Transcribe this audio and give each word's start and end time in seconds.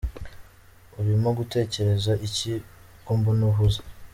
Urimo 0.99 1.29
gutekereza 1.37 2.11
iki 2.27 2.51
ko 3.05 3.11
mbona 3.19 3.43
uhuze? 3.51 3.79